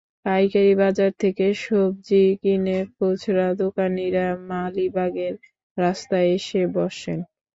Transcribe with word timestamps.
পাইকারি 0.25 0.73
বাজার 0.81 1.11
থেকে 1.21 1.45
সবজি 1.59 2.23
কিনে 2.41 2.77
খুচরা 2.93 3.47
দোকানিরা 3.61 4.27
মালিবাগের 4.49 5.33
রাস্তায় 5.77 6.29
এসে 6.37 6.61
বসেন। 6.75 7.19